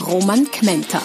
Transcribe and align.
Roman 0.00 0.44
Kmenter. 0.50 1.00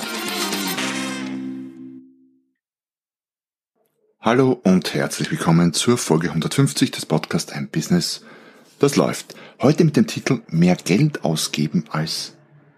Hallo 4.19 4.59
und 4.63 4.93
herzlich 4.93 5.31
willkommen 5.31 5.73
zur 5.73 5.97
Folge 5.97 6.27
150 6.27 6.91
des 6.91 7.05
Podcasts 7.05 7.53
Ein 7.53 7.69
Business, 7.69 8.23
das 8.79 8.97
läuft. 8.97 9.35
Heute 9.61 9.85
mit 9.85 9.95
dem 9.95 10.07
Titel 10.07 10.41
Mehr 10.49 10.75
Geld 10.75 11.23
ausgeben 11.23 11.85
als 11.89 12.33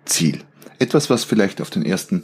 Ziel. 0.05 0.39
Etwas, 0.77 1.09
was 1.09 1.23
vielleicht 1.23 1.61
auf 1.61 1.71
den 1.71 1.83
ersten 1.83 2.23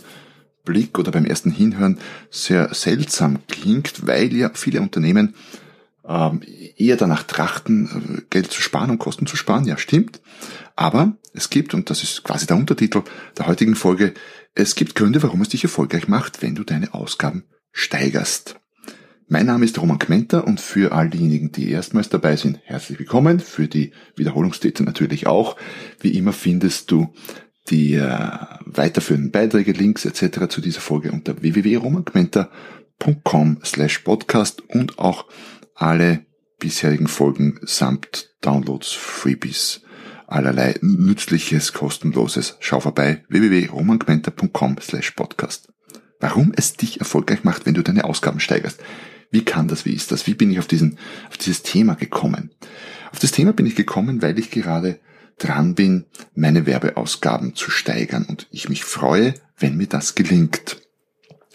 Blick 0.63 0.99
oder 0.99 1.11
beim 1.11 1.25
ersten 1.25 1.51
Hinhören 1.51 1.97
sehr 2.29 2.73
seltsam 2.73 3.39
klingt, 3.47 4.05
weil 4.05 4.33
ja 4.33 4.51
viele 4.53 4.81
Unternehmen 4.81 5.33
ähm, 6.09 6.41
eher 6.75 6.97
danach 6.97 7.23
trachten, 7.23 8.17
äh, 8.17 8.21
Geld 8.29 8.51
zu 8.51 8.61
sparen 8.61 8.89
und 8.89 8.97
Kosten 8.97 9.27
zu 9.27 9.37
sparen. 9.37 9.65
Ja, 9.65 9.77
stimmt. 9.77 10.19
Aber 10.75 11.17
es 11.33 11.49
gibt, 11.49 11.73
und 11.73 11.89
das 11.89 12.03
ist 12.03 12.23
quasi 12.23 12.45
der 12.47 12.57
Untertitel 12.57 13.03
der 13.37 13.47
heutigen 13.47 13.75
Folge, 13.75 14.13
es 14.55 14.75
gibt 14.75 14.95
Gründe, 14.95 15.23
warum 15.23 15.41
es 15.41 15.49
dich 15.49 15.63
erfolgreich 15.63 16.07
macht, 16.07 16.41
wenn 16.41 16.55
du 16.55 16.63
deine 16.63 16.95
Ausgaben 16.95 17.43
steigerst. 17.71 18.59
Mein 19.27 19.45
Name 19.45 19.63
ist 19.63 19.79
Roman 19.79 19.99
Kmenter 19.99 20.47
und 20.47 20.59
für 20.59 20.91
all 20.91 21.11
diejenigen, 21.11 21.51
die 21.51 21.69
erstmals 21.69 22.09
dabei 22.09 22.35
sind, 22.35 22.59
herzlich 22.63 22.97
willkommen. 22.97 23.39
Für 23.39 23.67
die 23.67 23.91
Wiederholungstäter 24.15 24.83
natürlich 24.83 25.27
auch. 25.27 25.55
Wie 25.99 26.17
immer 26.17 26.33
findest 26.33 26.89
du 26.89 27.13
die 27.69 27.93
äh, 27.93 28.19
weiterführenden 28.65 29.29
Beiträge, 29.29 29.73
Links 29.73 30.05
etc. 30.05 30.47
zu 30.49 30.61
dieser 30.61 30.81
Folge 30.81 31.11
unter 31.11 31.43
www.romankmenter.com 31.43 33.59
slash 33.63 33.99
podcast 33.99 34.63
und 34.67 34.97
auch 34.97 35.27
alle 35.79 36.25
bisherigen 36.59 37.07
Folgen 37.07 37.59
samt 37.63 38.35
Downloads, 38.41 38.91
Freebies, 38.91 39.81
allerlei 40.27 40.75
nützliches, 40.81 41.73
kostenloses. 41.73 42.57
Schau 42.59 42.81
vorbei 42.81 43.23
www.romangmenta.com 43.29 44.77
slash 44.81 45.11
podcast. 45.11 45.69
Warum 46.19 46.51
es 46.55 46.73
dich 46.73 46.99
erfolgreich 46.99 47.43
macht, 47.43 47.65
wenn 47.65 47.73
du 47.73 47.81
deine 47.81 48.03
Ausgaben 48.03 48.41
steigerst. 48.41 48.81
Wie 49.31 49.45
kann 49.45 49.67
das, 49.67 49.85
wie 49.85 49.93
ist 49.93 50.11
das? 50.11 50.27
Wie 50.27 50.33
bin 50.33 50.51
ich 50.51 50.59
auf, 50.59 50.67
diesen, 50.67 50.97
auf 51.29 51.37
dieses 51.37 51.63
Thema 51.63 51.93
gekommen? 51.93 52.51
Auf 53.11 53.19
das 53.19 53.31
Thema 53.31 53.53
bin 53.53 53.65
ich 53.65 53.75
gekommen, 53.75 54.21
weil 54.21 54.37
ich 54.37 54.51
gerade 54.51 54.99
dran 55.37 55.75
bin, 55.75 56.05
meine 56.35 56.65
Werbeausgaben 56.65 57.55
zu 57.55 57.71
steigern 57.71 58.25
und 58.25 58.47
ich 58.51 58.67
mich 58.67 58.83
freue, 58.83 59.33
wenn 59.57 59.77
mir 59.77 59.87
das 59.87 60.15
gelingt. 60.15 60.81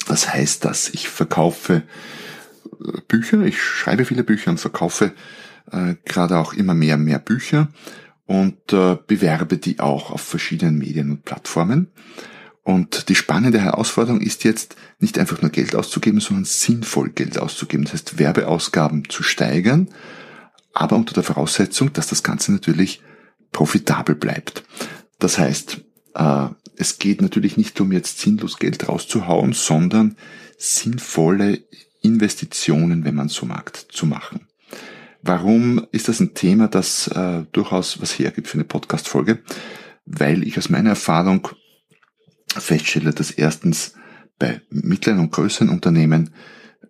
Das 0.08 0.32
heißt, 0.32 0.64
dass 0.64 0.88
ich 0.88 1.08
verkaufe 1.08 1.82
Bücher. 3.08 3.42
Ich 3.42 3.60
schreibe 3.60 4.04
viele 4.04 4.24
Bücher 4.24 4.50
und 4.50 4.58
verkaufe 4.58 5.12
äh, 5.70 5.94
gerade 6.04 6.38
auch 6.38 6.52
immer 6.52 6.74
mehr 6.74 6.96
mehr 6.96 7.18
Bücher 7.18 7.68
und 8.26 8.72
äh, 8.72 8.96
bewerbe 9.06 9.58
die 9.58 9.80
auch 9.80 10.10
auf 10.10 10.22
verschiedenen 10.22 10.78
Medien 10.78 11.10
und 11.10 11.24
Plattformen. 11.24 11.88
Und 12.62 13.10
die 13.10 13.14
spannende 13.14 13.60
Herausforderung 13.60 14.22
ist 14.22 14.42
jetzt 14.44 14.76
nicht 14.98 15.18
einfach 15.18 15.42
nur 15.42 15.50
Geld 15.50 15.76
auszugeben, 15.76 16.20
sondern 16.20 16.46
sinnvoll 16.46 17.10
Geld 17.10 17.38
auszugeben. 17.38 17.84
Das 17.84 17.92
heißt, 17.92 18.18
Werbeausgaben 18.18 19.08
zu 19.10 19.22
steigern, 19.22 19.88
aber 20.72 20.96
unter 20.96 21.12
der 21.12 21.22
Voraussetzung, 21.22 21.92
dass 21.92 22.06
das 22.06 22.22
Ganze 22.22 22.52
natürlich 22.52 23.02
profitabel 23.52 24.14
bleibt. 24.14 24.64
Das 25.18 25.38
heißt, 25.38 25.82
äh, 26.14 26.46
es 26.76 26.98
geht 26.98 27.20
natürlich 27.20 27.56
nicht 27.56 27.80
um 27.80 27.92
jetzt 27.92 28.18
sinnlos 28.18 28.58
Geld 28.58 28.88
rauszuhauen, 28.88 29.52
sondern 29.52 30.16
sinnvolle 30.56 31.62
Investitionen, 32.04 33.04
wenn 33.04 33.14
man 33.14 33.28
so 33.28 33.46
mag, 33.46 33.72
zu 33.90 34.06
machen. 34.06 34.46
Warum 35.22 35.86
ist 35.90 36.08
das 36.08 36.20
ein 36.20 36.34
Thema, 36.34 36.68
das 36.68 37.08
äh, 37.08 37.44
durchaus 37.52 38.00
was 38.02 38.18
hergibt 38.18 38.46
für 38.46 38.58
eine 38.58 38.64
Podcast-Folge? 38.64 39.38
Weil 40.04 40.42
ich 40.46 40.58
aus 40.58 40.68
meiner 40.68 40.90
Erfahrung 40.90 41.48
feststelle, 42.54 43.12
dass 43.12 43.30
erstens 43.30 43.94
bei 44.38 44.60
mittleren 44.68 45.20
und 45.20 45.32
größeren 45.32 45.70
Unternehmen 45.70 46.34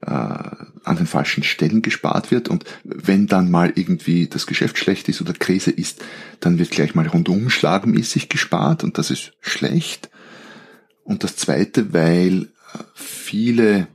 äh, 0.03 0.11
an 0.11 0.97
den 0.97 1.07
falschen 1.07 1.45
Stellen 1.45 1.81
gespart 1.81 2.33
wird 2.33 2.49
und 2.49 2.65
wenn 2.83 3.29
dann 3.29 3.53
mal 3.53 3.73
irgendwie 3.77 4.27
das 4.27 4.47
Geschäft 4.47 4.79
schlecht 4.79 5.09
ist 5.09 5.21
oder 5.21 5.33
Krise 5.33 5.71
ist, 5.71 6.05
dann 6.41 6.59
wird 6.59 6.71
gleich 6.71 6.97
mal 6.97 7.07
rundum 7.07 7.51
schlagenmäßig 7.51 8.29
gespart 8.29 8.83
und 8.83 8.99
das 8.99 9.11
ist 9.13 9.33
schlecht. 9.41 10.11
Und 11.05 11.23
das 11.23 11.37
zweite, 11.37 11.93
weil 11.93 12.49
äh, 12.75 12.79
viele 12.95 13.87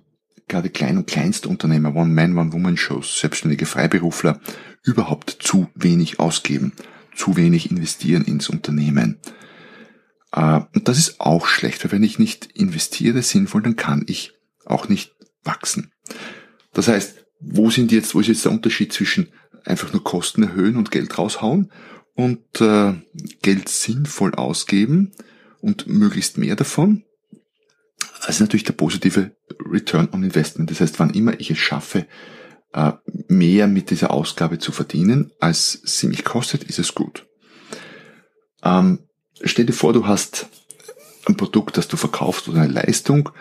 gerade 0.49 0.69
Klein- 0.69 0.97
und 0.97 1.07
Kleinstunternehmer, 1.07 1.95
One-Man, 1.95 2.37
One-Woman-Shows, 2.37 3.19
selbstständige 3.19 3.65
Freiberufler 3.65 4.41
überhaupt 4.83 5.37
zu 5.39 5.69
wenig 5.75 6.19
ausgeben, 6.19 6.73
zu 7.15 7.37
wenig 7.37 7.71
investieren 7.71 8.25
ins 8.25 8.49
Unternehmen. 8.49 9.19
Äh, 10.31 10.61
und 10.73 10.87
das 10.87 10.97
ist 10.97 11.21
auch 11.21 11.47
schlecht, 11.47 11.83
weil 11.83 11.91
wenn 11.91 12.03
ich 12.03 12.19
nicht 12.19 12.49
investiere 12.53 13.21
sinnvoll, 13.21 13.61
dann 13.61 13.75
kann 13.75 14.03
ich 14.07 14.33
auch 14.65 14.89
nicht 14.89 15.15
wachsen. 15.43 15.91
Das 16.73 16.87
heißt, 16.87 17.25
wo 17.39 17.69
sind 17.69 17.91
jetzt, 17.91 18.13
wo 18.13 18.19
ist 18.19 18.27
jetzt 18.27 18.45
der 18.45 18.51
Unterschied 18.51 18.91
zwischen 18.91 19.29
einfach 19.65 19.93
nur 19.93 20.03
Kosten 20.03 20.43
erhöhen 20.43 20.75
und 20.75 20.91
Geld 20.91 21.17
raushauen 21.17 21.71
und 22.15 22.61
äh, 22.61 22.93
Geld 23.41 23.69
sinnvoll 23.69 24.35
ausgeben 24.35 25.11
und 25.61 25.87
möglichst 25.87 26.37
mehr 26.37 26.55
davon 26.55 27.03
also 28.29 28.43
natürlich 28.43 28.63
der 28.63 28.73
positive 28.73 29.35
Return 29.59 30.07
on 30.11 30.23
Investment. 30.23 30.69
Das 30.69 30.81
heißt, 30.81 30.99
wann 30.99 31.09
immer 31.09 31.39
ich 31.39 31.49
es 31.49 31.57
schaffe, 31.57 32.05
äh, 32.73 32.91
mehr 33.27 33.65
mit 33.65 33.89
dieser 33.89 34.11
Ausgabe 34.11 34.59
zu 34.59 34.71
verdienen, 34.71 35.31
als 35.39 35.81
sie 35.83 36.05
mich 36.05 36.23
kostet, 36.23 36.63
ist 36.63 36.77
es 36.77 36.93
gut. 36.93 37.25
Ähm, 38.61 38.99
stell 39.41 39.65
dir 39.65 39.73
vor, 39.73 39.93
du 39.93 40.05
hast 40.05 40.47
ein 41.25 41.37
Produkt, 41.37 41.75
das 41.75 41.87
du 41.87 41.97
verkaufst 41.97 42.47
oder 42.47 42.61
eine 42.61 42.71
Leistung 42.71 43.31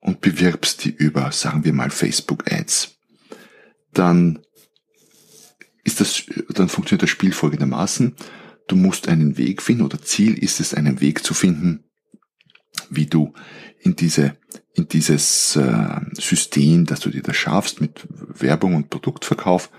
und 0.00 0.20
bewirbst 0.20 0.84
die 0.84 0.90
über, 0.90 1.30
sagen 1.30 1.64
wir 1.64 1.72
mal, 1.72 1.90
Facebook 1.90 2.50
Ads. 2.50 2.96
Dann 3.92 4.40
ist 5.84 6.00
das, 6.00 6.24
dann 6.48 6.68
funktioniert 6.68 7.04
das 7.04 7.10
Spiel 7.10 7.30
folgendermaßen. 7.30 8.16
Du 8.66 8.74
musst 8.74 9.06
einen 9.06 9.36
Weg 9.38 9.62
finden 9.62 9.84
oder 9.84 10.02
Ziel 10.02 10.36
ist 10.36 10.58
es, 10.58 10.74
einen 10.74 11.00
Weg 11.00 11.22
zu 11.22 11.32
finden, 11.32 11.84
wie 12.90 13.06
du 13.06 13.32
in 13.80 13.96
diese 13.96 14.36
in 14.74 14.88
dieses 14.88 15.56
äh, 15.56 16.00
System, 16.14 16.86
dass 16.86 17.00
du 17.00 17.10
dir 17.10 17.22
das 17.22 17.36
schaffst 17.36 17.80
mit 17.80 18.06
Werbung 18.10 18.74
und 18.74 18.88
Produktverkauf, 18.88 19.70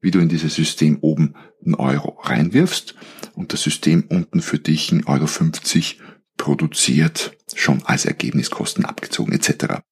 wie 0.00 0.10
du 0.10 0.18
in 0.18 0.28
dieses 0.28 0.54
System 0.54 0.98
oben 1.00 1.34
einen 1.64 1.76
Euro 1.76 2.18
reinwirfst 2.20 2.96
und 3.34 3.52
das 3.52 3.62
System 3.62 4.04
unten 4.08 4.42
für 4.42 4.58
dich 4.58 4.90
ein 4.90 5.06
Euro 5.06 5.28
50 5.28 6.00
produziert, 6.36 7.36
schon 7.54 7.82
als 7.84 8.04
Ergebniskosten 8.04 8.84
abgezogen 8.84 9.32
etc. 9.32 9.82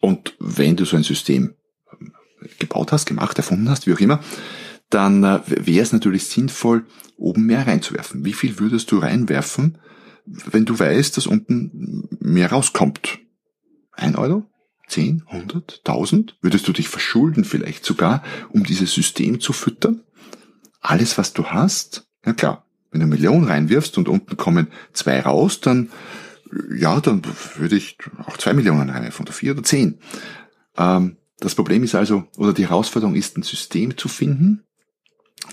Und 0.00 0.34
wenn 0.38 0.76
du 0.76 0.86
so 0.86 0.96
ein 0.96 1.02
System 1.02 1.54
ähm, 2.00 2.12
gebaut 2.58 2.92
hast, 2.92 3.04
gemacht, 3.04 3.36
erfunden 3.36 3.68
hast, 3.68 3.86
wie 3.86 3.92
auch 3.92 4.00
immer, 4.00 4.20
dann 4.88 5.22
äh, 5.24 5.40
wäre 5.46 5.82
es 5.82 5.92
natürlich 5.92 6.24
sinnvoll, 6.24 6.86
oben 7.16 7.44
mehr 7.44 7.66
reinzuwerfen. 7.66 8.24
Wie 8.24 8.32
viel 8.32 8.58
würdest 8.58 8.90
du 8.90 8.98
reinwerfen, 8.98 9.78
wenn 10.50 10.64
du 10.64 10.78
weißt, 10.78 11.16
dass 11.16 11.26
unten 11.26 12.08
mehr 12.20 12.50
rauskommt. 12.50 13.18
Ein 13.92 14.16
Euro? 14.16 14.44
Zehn? 14.88 15.22
Hundert? 15.26 15.84
Tausend? 15.84 16.36
Würdest 16.40 16.66
du 16.68 16.72
dich 16.72 16.88
verschulden 16.88 17.44
vielleicht 17.44 17.84
sogar, 17.84 18.22
um 18.50 18.64
dieses 18.64 18.92
System 18.92 19.40
zu 19.40 19.52
füttern? 19.52 20.02
Alles, 20.80 21.18
was 21.18 21.32
du 21.32 21.46
hast? 21.46 22.06
Ja 22.24 22.32
klar, 22.32 22.64
wenn 22.90 23.00
du 23.00 23.06
eine 23.06 23.14
Million 23.14 23.44
reinwirfst 23.44 23.98
und 23.98 24.08
unten 24.08 24.36
kommen 24.36 24.68
zwei 24.92 25.20
raus, 25.20 25.60
dann, 25.60 25.90
ja, 26.74 27.00
dann 27.00 27.22
würde 27.56 27.76
ich 27.76 27.98
auch 28.24 28.36
zwei 28.38 28.54
Millionen 28.54 28.88
reinwerfen 28.90 29.26
oder 29.26 29.32
vier 29.32 29.52
oder 29.52 29.62
zehn. 29.62 29.98
Ähm, 30.76 31.16
das 31.40 31.54
Problem 31.54 31.84
ist 31.84 31.94
also, 31.94 32.24
oder 32.36 32.52
die 32.52 32.66
Herausforderung 32.68 33.14
ist, 33.14 33.36
ein 33.36 33.42
System 33.42 33.96
zu 33.96 34.08
finden, 34.08 34.64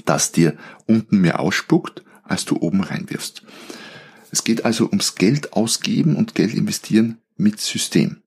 das 0.05 0.31
dir 0.31 0.57
unten 0.87 1.19
mehr 1.19 1.39
ausspuckt, 1.39 2.03
als 2.23 2.45
du 2.45 2.57
oben 2.57 2.81
reinwirfst. 2.81 3.43
Es 4.35 4.43
geht 4.43 4.65
also 4.65 4.87
ums 4.87 5.15
Geld 5.15 5.53
ausgeben 5.53 6.17
und 6.17 6.35
Geld 6.35 6.53
investieren 6.53 7.19
mit 7.37 7.61
System. 7.61 8.17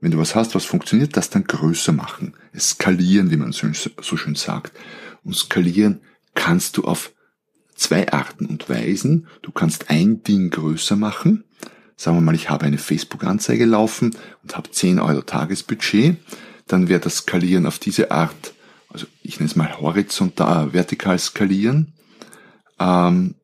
Wenn 0.00 0.10
du 0.10 0.16
was 0.16 0.34
hast, 0.34 0.54
was 0.54 0.64
funktioniert, 0.64 1.18
das 1.18 1.28
dann 1.28 1.44
größer 1.44 1.92
machen. 1.92 2.32
Es 2.54 2.70
skalieren, 2.70 3.30
wie 3.30 3.36
man 3.36 3.52
so 3.52 4.16
schön 4.16 4.34
sagt. 4.36 4.72
Und 5.22 5.36
skalieren 5.36 6.00
kannst 6.34 6.78
du 6.78 6.84
auf 6.84 7.12
zwei 7.74 8.10
Arten 8.10 8.46
und 8.46 8.70
Weisen. 8.70 9.26
Du 9.42 9.52
kannst 9.52 9.90
ein 9.90 10.22
Ding 10.22 10.48
größer 10.48 10.96
machen. 10.96 11.44
Sagen 11.94 12.16
wir 12.16 12.22
mal, 12.22 12.34
ich 12.34 12.48
habe 12.48 12.64
eine 12.64 12.78
Facebook-Anzeige 12.78 13.66
laufen 13.66 14.16
und 14.42 14.56
habe 14.56 14.70
10 14.70 14.98
Euro 14.98 15.20
Tagesbudget. 15.20 16.16
Dann 16.68 16.88
wäre 16.88 17.00
das 17.00 17.18
Skalieren 17.18 17.66
auf 17.66 17.78
diese 17.78 18.12
Art, 18.12 18.54
also 18.88 19.06
ich 19.22 19.40
nenne 19.40 19.50
es 19.50 19.56
mal 19.56 19.78
horizontal, 19.78 20.72
vertikal 20.72 21.18
skalieren, 21.18 21.92
ähm, 22.78 23.34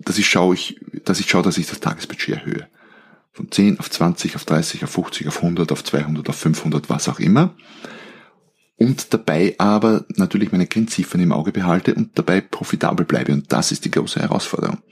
dass 0.00 0.18
ich 0.18 0.28
schaue, 0.28 0.54
ich, 0.54 0.80
dass 1.04 1.20
ich 1.20 1.28
schaue, 1.28 1.42
dass 1.42 1.58
ich 1.58 1.66
das 1.66 1.80
Tagesbudget 1.80 2.36
erhöhe. 2.36 2.66
Von 3.32 3.50
10 3.50 3.78
auf 3.80 3.90
20, 3.90 4.36
auf 4.36 4.44
30, 4.44 4.84
auf 4.84 4.90
50, 4.90 5.28
auf 5.28 5.36
100, 5.42 5.72
auf 5.72 5.84
200, 5.84 6.28
auf 6.28 6.36
500, 6.36 6.88
was 6.88 7.08
auch 7.08 7.20
immer 7.20 7.54
und 8.76 9.14
dabei 9.14 9.54
aber 9.58 10.04
natürlich 10.16 10.52
meine 10.52 10.66
Kennziffern 10.66 11.20
im 11.20 11.32
Auge 11.32 11.52
behalte 11.52 11.94
und 11.94 12.18
dabei 12.18 12.40
profitabel 12.40 13.06
bleibe. 13.06 13.32
Und 13.32 13.52
das 13.52 13.72
ist 13.72 13.84
die 13.84 13.90
große 13.90 14.20
Herausforderung. 14.20 14.82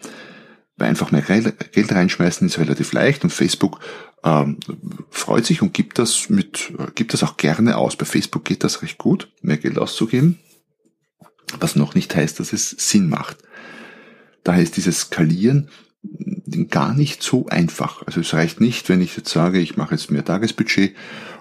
Weil 0.77 0.89
einfach 0.89 1.13
mehr 1.13 1.23
Geld 1.23 1.93
reinschmeißen 1.93 2.47
ist 2.47 2.59
relativ 2.59 2.93
leicht 2.93 3.23
und 3.25 3.31
Facebook 3.31 3.79
ähm, 4.25 4.59
freut 5.11 5.45
sich 5.45 5.63
und 5.63 5.75
gibt 5.75 5.99
das 5.99 6.31
mit, 6.31 6.73
gibt 6.95 7.13
das 7.13 7.23
auch 7.23 7.37
gerne 7.37 7.77
aus. 7.77 7.97
Bei 7.97 8.07
Facebook 8.07 8.45
geht 8.45 8.65
das 8.65 8.83
recht 8.83 8.99
gut, 8.99 9.31
mehr 9.43 9.59
Geld 9.59 9.79
auszugeben, 9.79 10.41
was 11.61 11.77
noch 11.77 11.95
nicht 11.95 12.17
heißt, 12.17 12.41
dass 12.41 12.53
es 12.53 12.71
Sinn 12.71 13.09
macht. 13.09 13.37
Daher 14.45 14.63
ist 14.63 14.77
dieses 14.77 15.01
Skalieren 15.01 15.69
gar 16.69 16.95
nicht 16.95 17.23
so 17.23 17.47
einfach. 17.47 18.03
Also 18.07 18.21
es 18.21 18.35
reicht 18.35 18.61
nicht, 18.61 18.89
wenn 18.89 19.01
ich 19.01 19.17
jetzt 19.17 19.31
sage, 19.31 19.59
ich 19.59 19.77
mache 19.77 19.95
jetzt 19.95 20.11
mehr 20.11 20.25
Tagesbudget 20.25 20.95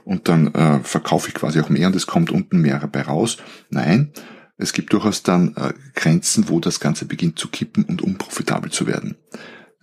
und 0.05 0.27
dann 0.29 0.53
äh, 0.53 0.79
verkaufe 0.79 1.27
ich 1.27 1.33
quasi 1.33 1.59
auch 1.59 1.69
mehr 1.69 1.87
und 1.87 1.95
es 1.95 2.07
kommt 2.07 2.31
unten 2.31 2.59
mehr 2.59 2.79
dabei 2.79 3.03
raus. 3.03 3.37
Nein, 3.69 4.11
es 4.57 4.73
gibt 4.73 4.93
durchaus 4.93 5.23
dann 5.23 5.55
äh, 5.55 5.73
Grenzen, 5.95 6.47
wo 6.49 6.59
das 6.59 6.79
Ganze 6.79 7.05
beginnt 7.05 7.37
zu 7.37 7.49
kippen 7.49 7.83
und 7.83 8.01
unprofitabel 8.01 8.71
zu 8.71 8.87
werden. 8.87 9.17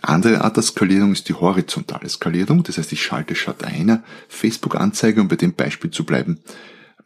Andere 0.02 0.40
Art 0.40 0.56
der 0.56 0.62
Skalierung 0.62 1.12
ist 1.12 1.28
die 1.28 1.34
horizontale 1.34 2.08
Skalierung. 2.08 2.62
Das 2.62 2.78
heißt, 2.78 2.93
ich 2.93 3.02
schalte 3.02 3.34
statt 3.34 3.64
einer 3.64 4.02
Facebook-Anzeige, 4.28 5.20
um 5.20 5.28
bei 5.28 5.37
dem 5.37 5.52
Beispiel 5.52 5.90
zu 5.90 6.05
bleiben, 6.05 6.40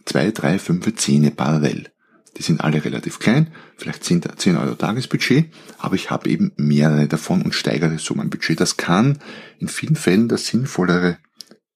zwei, 0.04 0.30
drei, 0.30 0.60
fünf, 0.60 0.94
zehn 0.94 1.34
parallel. 1.34 1.90
Die 2.36 2.42
sind 2.42 2.60
alle 2.60 2.84
relativ 2.84 3.18
klein, 3.18 3.52
vielleicht 3.76 4.04
10, 4.04 4.22
10 4.36 4.56
Euro 4.56 4.74
Tagesbudget, 4.74 5.52
aber 5.78 5.94
ich 5.94 6.10
habe 6.10 6.28
eben 6.28 6.52
mehrere 6.56 7.06
davon 7.06 7.42
und 7.42 7.54
steigere 7.54 7.98
so 7.98 8.14
mein 8.14 8.30
Budget. 8.30 8.60
Das 8.60 8.76
kann 8.76 9.18
in 9.58 9.68
vielen 9.68 9.96
Fällen 9.96 10.28
der 10.28 10.38
sinnvollere 10.38 11.18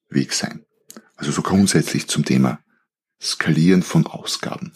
Weg 0.08 0.32
sein. 0.32 0.64
Also 1.16 1.32
so 1.32 1.42
grundsätzlich 1.42 2.08
zum 2.08 2.24
Thema 2.24 2.60
Skalieren 3.20 3.82
von 3.82 4.06
Ausgaben. 4.06 4.72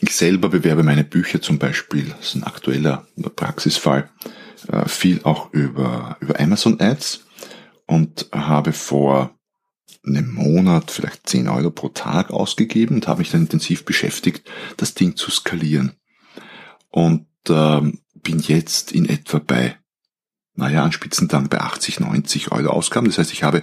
Ich 0.00 0.14
selber 0.14 0.48
bewerbe 0.48 0.82
meine 0.82 1.04
Bücher 1.04 1.42
zum 1.42 1.58
Beispiel, 1.58 2.10
das 2.10 2.28
ist 2.28 2.34
ein 2.36 2.44
aktueller 2.44 3.08
Praxisfall, 3.34 4.10
äh, 4.68 4.88
viel 4.88 5.22
auch 5.24 5.52
über, 5.52 6.16
über 6.20 6.38
Amazon 6.38 6.80
Ads 6.80 7.24
und 7.86 8.28
habe 8.32 8.72
vor 8.72 9.37
einem 10.04 10.32
Monat 10.32 10.90
vielleicht 10.90 11.28
10 11.28 11.48
Euro 11.48 11.70
pro 11.70 11.88
Tag 11.88 12.30
ausgegeben 12.30 12.96
und 12.96 13.08
habe 13.08 13.20
mich 13.20 13.30
dann 13.30 13.42
intensiv 13.42 13.84
beschäftigt, 13.84 14.48
das 14.76 14.94
Ding 14.94 15.16
zu 15.16 15.30
skalieren. 15.30 15.92
Und 16.90 17.26
ähm, 17.48 18.00
bin 18.14 18.38
jetzt 18.40 18.92
in 18.92 19.08
etwa 19.08 19.38
bei, 19.38 19.76
naja, 20.54 20.84
an 20.84 20.92
Spitzentagen 20.92 21.48
bei 21.48 21.60
80, 21.60 22.00
90 22.00 22.52
Euro 22.52 22.70
Ausgaben. 22.70 23.06
Das 23.06 23.18
heißt, 23.18 23.32
ich 23.32 23.42
habe 23.42 23.62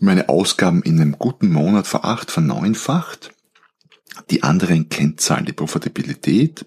meine 0.00 0.28
Ausgaben 0.28 0.82
in 0.82 1.00
einem 1.00 1.18
guten 1.18 1.50
Monat 1.50 1.86
veracht, 1.86 2.30
verneunfacht. 2.30 3.32
Die 4.30 4.42
anderen 4.42 4.88
Kennzahlen, 4.88 5.46
die 5.46 5.52
Profitabilität, 5.52 6.66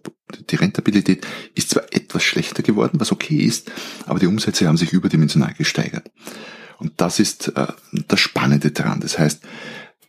die 0.50 0.56
Rentabilität 0.56 1.28
ist 1.54 1.70
zwar 1.70 1.84
etwas 1.92 2.24
schlechter 2.24 2.64
geworden, 2.64 3.00
was 3.00 3.12
okay 3.12 3.38
ist, 3.38 3.72
aber 4.06 4.20
die 4.20 4.28
Umsätze 4.28 4.68
haben 4.68 4.78
sich 4.78 4.94
überdimensional 4.94 5.54
gesteigert. 5.54 6.10
Und 6.82 7.00
das 7.00 7.20
ist 7.20 7.50
äh, 7.56 7.68
das 8.08 8.20
Spannende 8.20 8.72
daran. 8.72 9.02
Das 9.02 9.20
heißt, 9.20 9.44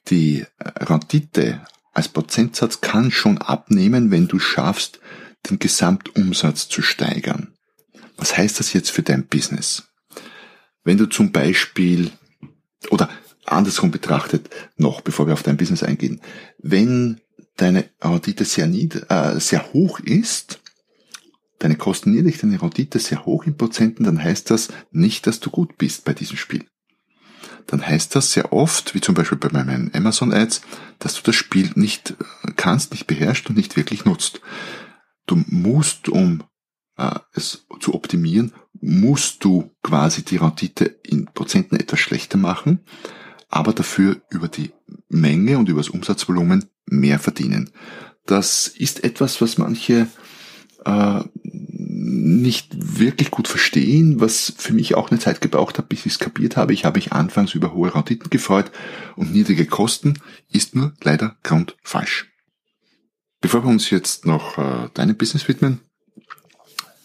die 0.08 0.46
äh, 0.58 0.84
Rendite 0.84 1.60
als 1.92 2.08
Prozentsatz 2.08 2.80
kann 2.80 3.10
schon 3.10 3.36
abnehmen, 3.36 4.10
wenn 4.10 4.26
du 4.26 4.38
schaffst, 4.38 4.98
den 5.50 5.58
Gesamtumsatz 5.58 6.68
zu 6.68 6.80
steigern. 6.80 7.52
Was 8.16 8.38
heißt 8.38 8.58
das 8.58 8.72
jetzt 8.72 8.90
für 8.90 9.02
dein 9.02 9.26
Business? 9.26 9.82
Wenn 10.82 10.96
du 10.96 11.04
zum 11.04 11.30
Beispiel, 11.30 12.10
oder 12.88 13.10
andersrum 13.44 13.90
betrachtet, 13.90 14.48
noch 14.78 15.02
bevor 15.02 15.26
wir 15.26 15.34
auf 15.34 15.42
dein 15.42 15.58
Business 15.58 15.82
eingehen, 15.82 16.22
wenn 16.58 17.20
deine 17.58 17.90
Rendite 18.00 18.46
sehr, 18.46 18.66
nied, 18.66 19.10
äh, 19.10 19.38
sehr 19.38 19.74
hoch 19.74 20.00
ist, 20.00 20.61
deine 21.62 21.76
Kosten 21.76 22.10
niedrig, 22.10 22.38
deine 22.38 22.60
Rendite 22.60 22.98
sehr 22.98 23.24
hoch 23.24 23.44
in 23.44 23.56
Prozenten, 23.56 24.04
dann 24.04 24.22
heißt 24.22 24.50
das 24.50 24.68
nicht, 24.90 25.26
dass 25.26 25.40
du 25.40 25.50
gut 25.50 25.78
bist 25.78 26.04
bei 26.04 26.12
diesem 26.12 26.36
Spiel. 26.36 26.66
Dann 27.66 27.86
heißt 27.86 28.16
das 28.16 28.32
sehr 28.32 28.52
oft, 28.52 28.94
wie 28.94 29.00
zum 29.00 29.14
Beispiel 29.14 29.38
bei 29.38 29.48
meinen 29.48 29.94
Amazon 29.94 30.32
Ads, 30.32 30.62
dass 30.98 31.14
du 31.14 31.22
das 31.22 31.36
Spiel 31.36 31.70
nicht 31.76 32.10
äh, 32.10 32.52
kannst, 32.56 32.90
nicht 32.90 33.06
beherrschst 33.06 33.48
und 33.48 33.56
nicht 33.56 33.76
wirklich 33.76 34.04
nutzt. 34.04 34.40
Du 35.26 35.40
musst, 35.46 36.08
um 36.08 36.42
äh, 36.96 37.14
es 37.32 37.64
zu 37.78 37.94
optimieren, 37.94 38.52
musst 38.80 39.44
du 39.44 39.70
quasi 39.84 40.24
die 40.24 40.38
Rendite 40.38 40.84
in 41.04 41.26
Prozenten 41.26 41.78
etwas 41.78 42.00
schlechter 42.00 42.38
machen, 42.38 42.80
aber 43.48 43.72
dafür 43.72 44.20
über 44.30 44.48
die 44.48 44.72
Menge 45.08 45.58
und 45.58 45.68
über 45.68 45.80
das 45.80 45.90
Umsatzvolumen 45.90 46.64
mehr 46.86 47.20
verdienen. 47.20 47.70
Das 48.26 48.66
ist 48.66 49.04
etwas, 49.04 49.40
was 49.40 49.58
manche 49.58 50.08
äh, 50.84 51.22
nicht 51.44 53.00
wirklich 53.00 53.30
gut 53.30 53.48
verstehen, 53.48 54.20
was 54.20 54.52
für 54.56 54.72
mich 54.72 54.94
auch 54.94 55.10
eine 55.10 55.20
Zeit 55.20 55.40
gebraucht 55.40 55.78
hat, 55.78 55.88
bis 55.88 56.06
ich 56.06 56.12
es 56.12 56.18
kapiert 56.18 56.56
habe. 56.56 56.72
Ich 56.72 56.84
habe 56.84 56.98
mich 56.98 57.12
anfangs 57.12 57.54
über 57.54 57.72
hohe 57.74 57.94
Renditen 57.94 58.30
gefreut 58.30 58.70
und 59.16 59.32
niedrige 59.32 59.66
Kosten 59.66 60.18
ist 60.50 60.74
nur 60.74 60.92
leider 61.02 61.36
grundfalsch. 61.42 62.32
Bevor 63.40 63.64
wir 63.64 63.70
uns 63.70 63.90
jetzt 63.90 64.24
noch 64.24 64.58
äh, 64.58 64.88
deinem 64.94 65.16
Business 65.16 65.48
widmen, 65.48 65.80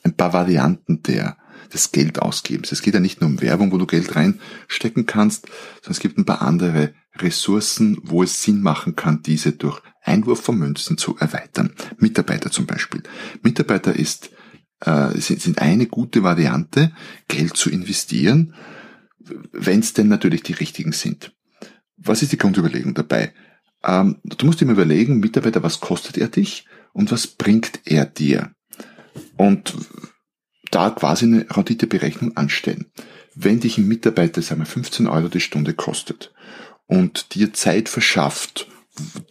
ein 0.04 0.14
paar 0.14 0.34
Varianten 0.34 1.02
der 1.04 1.38
des 1.74 1.92
Geldausgebens. 1.92 2.72
Es 2.72 2.82
geht 2.82 2.94
ja 2.94 3.00
nicht 3.00 3.22
nur 3.22 3.30
um 3.30 3.42
Werbung, 3.42 3.72
wo 3.72 3.78
du 3.78 3.86
Geld 3.86 4.16
reinstecken 4.16 5.06
kannst, 5.06 5.48
sondern 5.82 5.92
es 5.92 6.00
gibt 6.00 6.18
ein 6.18 6.26
paar 6.26 6.42
andere 6.42 6.94
Ressourcen, 7.16 7.98
wo 8.04 8.24
es 8.24 8.44
Sinn 8.44 8.62
machen 8.62 8.96
kann, 8.96 9.24
diese 9.24 9.54
durch 9.54 9.82
Einwurf 10.02 10.42
von 10.42 10.58
Münzen 10.58 10.98
zu 10.98 11.18
erweitern. 11.18 11.74
Mitarbeiter 11.98 12.52
zum 12.52 12.66
Beispiel. 12.66 13.04
Mitarbeiter 13.42 13.96
ist, 13.96 14.30
äh, 14.82 15.20
sind, 15.20 15.60
eine 15.60 15.88
gute 15.88 16.24
Variante, 16.24 16.94
Geld 17.28 17.58
zu 17.58 17.70
investieren, 17.70 18.54
wenn 19.52 19.80
es 19.80 19.94
denn 19.94 20.08
natürlich 20.08 20.44
die 20.44 20.54
richtigen 20.54 20.94
sind. 20.94 21.34
Was 21.98 22.22
ist 22.22 22.32
die 22.32 22.38
Grundüberlegung 22.38 22.94
dabei? 22.94 23.34
Ähm, 23.84 24.18
du 24.24 24.46
musst 24.46 24.62
mal 24.62 24.72
überlegen, 24.72 25.20
Mitarbeiter, 25.20 25.64
was 25.64 25.80
kostet 25.80 26.18
er 26.18 26.30
dich 26.30 26.66
und 26.94 27.12
was 27.12 27.28
bringt 27.28 27.82
er 27.86 28.06
dir? 28.06 28.52
Und 29.36 29.74
da 30.70 30.90
quasi 30.90 31.26
eine 31.26 31.46
Renditeberechnung 31.50 32.36
anstellen. 32.38 32.88
Wenn 33.36 33.60
dich 33.60 33.78
ein 33.78 33.88
Mitarbeiter, 33.88 34.42
sagen 34.42 34.62
wir, 34.62 34.66
15 34.66 35.08
Euro 35.08 35.28
die 35.28 35.40
Stunde 35.40 35.74
kostet 35.74 36.34
und 36.88 37.36
dir 37.36 37.54
Zeit 37.54 37.90
verschafft, 37.90 38.68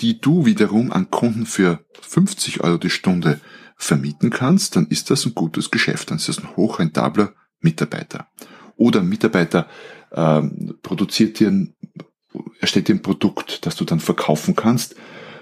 die 0.01 0.21
du 0.21 0.47
wiederum 0.47 0.93
an 0.93 1.11
Kunden 1.11 1.47
für 1.47 1.85
50 2.03 2.61
Euro 2.63 2.79
die 2.79 2.91
Stunde 2.91 3.41
vermieten 3.77 4.31
kannst, 4.31 4.77
dann 4.77 4.87
ist 4.87 5.11
das 5.11 5.27
ein 5.27 5.35
gutes 5.35 5.71
Geschäft, 5.71 6.11
dann 6.11 6.19
ist 6.19 6.29
das 6.29 6.39
ein 6.39 6.57
hochrentabler 6.57 7.35
Mitarbeiter. 7.61 8.29
Oder 8.77 9.01
ein 9.01 9.09
Mitarbeiter 9.09 9.69
ähm, 10.13 10.79
produziert 10.83 11.41
dir 11.41 11.49
ein, 11.49 11.75
erstellt 12.61 12.89
dir 12.89 12.95
ein 12.95 13.03
Produkt, 13.03 13.67
das 13.67 13.77
du 13.77 13.85
dann 13.85 14.01
verkaufen 14.01 14.55
kannst 14.55 14.95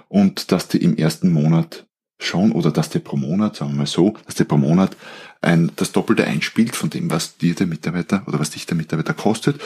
und 0.09 0.53
das 0.53 0.69
dir 0.69 0.81
im 0.81 0.97
ersten 0.97 1.33
Monat 1.33 1.87
schon 2.25 2.53
oder 2.53 2.71
dass 2.71 2.91
dir 2.91 3.01
pro 3.01 3.17
Monat, 3.17 3.57
sagen 3.57 3.73
wir 3.73 3.79
mal 3.79 3.87
so, 3.87 4.15
dass 4.27 4.35
dir 4.35 4.45
pro 4.45 4.57
Monat 4.57 4.97
ein, 5.41 5.71
das 5.77 5.93
Doppelte 5.93 6.25
einspielt 6.25 6.75
von 6.75 6.91
dem, 6.91 7.11
was 7.11 7.37
dir 7.37 7.55
der 7.55 7.67
Mitarbeiter 7.67 8.23
oder 8.27 8.39
was 8.39 8.51
dich 8.51 8.67
der 8.67 8.77
Mitarbeiter 8.77 9.15
kostet 9.15 9.61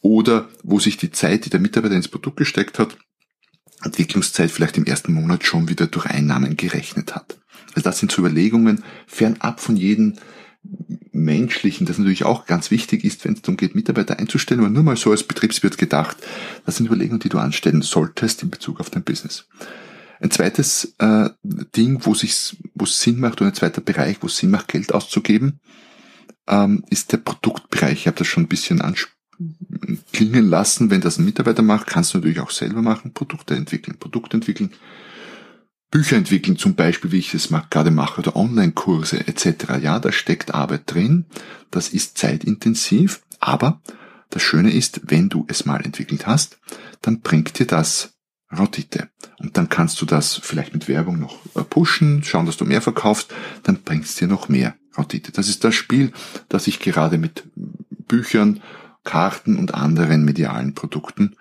oder 0.00 0.48
wo 0.62 0.78
sich 0.78 0.96
die 0.96 1.10
Zeit, 1.10 1.44
die 1.44 1.50
der 1.50 1.60
Mitarbeiter 1.60 1.94
ins 1.94 2.08
Produkt 2.08 2.36
gesteckt 2.36 2.78
hat, 2.78 2.96
Entwicklungszeit 3.82 4.50
vielleicht 4.50 4.76
im 4.76 4.84
ersten 4.84 5.12
Monat 5.12 5.44
schon 5.44 5.68
wieder 5.68 5.86
durch 5.86 6.06
Einnahmen 6.06 6.56
gerechnet 6.56 7.14
hat. 7.14 7.38
Also 7.74 7.82
das 7.82 7.98
sind 7.98 8.10
so 8.10 8.22
Überlegungen 8.22 8.82
fernab 9.06 9.60
von 9.60 9.76
jedem 9.76 10.14
menschlichen, 11.12 11.86
das 11.86 11.98
natürlich 11.98 12.24
auch 12.24 12.46
ganz 12.46 12.70
wichtig 12.70 13.04
ist, 13.04 13.24
wenn 13.24 13.34
es 13.34 13.42
darum 13.42 13.56
geht, 13.56 13.74
Mitarbeiter 13.74 14.18
einzustellen, 14.18 14.60
aber 14.60 14.70
nur 14.70 14.82
mal 14.82 14.96
so 14.96 15.10
als 15.10 15.22
Betriebswirt 15.22 15.78
gedacht. 15.78 16.16
Das 16.66 16.76
sind 16.76 16.86
Überlegungen, 16.86 17.20
die 17.20 17.28
du 17.28 17.38
anstellen 17.38 17.82
solltest 17.82 18.42
in 18.42 18.50
Bezug 18.50 18.80
auf 18.80 18.90
dein 18.90 19.04
Business. 19.04 19.46
Ein 20.20 20.30
zweites 20.30 20.94
äh, 20.98 21.30
Ding, 21.42 22.04
wo 22.04 22.12
es 22.12 23.00
Sinn 23.00 23.20
macht, 23.20 23.40
oder 23.40 23.50
ein 23.50 23.54
zweiter 23.54 23.80
Bereich, 23.80 24.18
wo 24.20 24.26
es 24.26 24.36
Sinn 24.36 24.50
macht, 24.50 24.68
Geld 24.68 24.92
auszugeben, 24.92 25.60
ähm, 26.48 26.84
ist 26.90 27.12
der 27.12 27.18
Produktbereich. 27.18 27.92
Ich 27.92 28.06
habe 28.06 28.18
das 28.18 28.26
schon 28.26 28.44
ein 28.44 28.48
bisschen 28.48 28.82
klingen 30.12 30.48
lassen. 30.48 30.90
Wenn 30.90 31.00
das 31.00 31.18
ein 31.18 31.24
Mitarbeiter 31.24 31.62
macht, 31.62 31.86
kannst 31.86 32.12
du 32.12 32.18
natürlich 32.18 32.40
auch 32.40 32.50
selber 32.50 32.82
machen, 32.82 33.12
Produkte 33.12 33.54
entwickeln. 33.54 33.98
Produkte 33.98 34.36
entwickeln 34.36 34.72
Bücher 35.90 36.16
entwickeln, 36.16 36.58
zum 36.58 36.74
Beispiel, 36.74 37.12
wie 37.12 37.18
ich 37.18 37.32
es 37.32 37.48
gerade 37.70 37.90
mache, 37.90 38.20
oder 38.20 38.36
Online-Kurse 38.36 39.26
etc. 39.26 39.80
Ja, 39.82 39.98
da 39.98 40.12
steckt 40.12 40.54
Arbeit 40.54 40.82
drin, 40.92 41.26
das 41.70 41.88
ist 41.88 42.18
zeitintensiv, 42.18 43.22
aber 43.40 43.80
das 44.28 44.42
Schöne 44.42 44.70
ist, 44.70 45.00
wenn 45.04 45.30
du 45.30 45.46
es 45.48 45.64
mal 45.64 45.82
entwickelt 45.82 46.26
hast, 46.26 46.58
dann 47.00 47.20
bringt 47.20 47.58
dir 47.58 47.66
das 47.66 48.17
Rendite. 48.50 49.10
Und 49.38 49.56
dann 49.56 49.68
kannst 49.68 50.00
du 50.00 50.06
das 50.06 50.34
vielleicht 50.34 50.72
mit 50.72 50.88
Werbung 50.88 51.18
noch 51.18 51.38
äh, 51.54 51.62
pushen, 51.62 52.22
schauen, 52.24 52.46
dass 52.46 52.56
du 52.56 52.64
mehr 52.64 52.82
verkaufst, 52.82 53.34
dann 53.62 53.82
bringt 53.82 54.04
es 54.04 54.14
dir 54.14 54.28
noch 54.28 54.48
mehr 54.48 54.74
Rendite. 54.96 55.32
Das 55.32 55.48
ist 55.48 55.64
das 55.64 55.74
Spiel, 55.74 56.12
das 56.48 56.66
ich 56.66 56.80
gerade 56.80 57.18
mit 57.18 57.44
Büchern, 58.08 58.62
Karten 59.04 59.56
und 59.56 59.74
anderen 59.74 60.24
medialen 60.24 60.74
Produkten 60.74 61.36